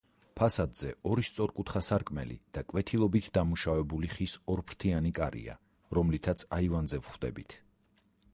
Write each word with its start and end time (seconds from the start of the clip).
ფასადზე 0.39 0.93
ორი 1.09 1.25
სწორკუთხა 1.27 1.81
სარკმელი 1.87 2.37
და 2.59 2.63
კვეთილობით 2.73 3.27
დამუშავებული, 3.39 4.11
ხის 4.15 4.35
ორფრთიანი 4.55 5.15
კარია, 5.21 5.59
რომლითაც 6.01 6.47
აივანზე 6.61 7.05
ვხვდებით. 7.05 7.61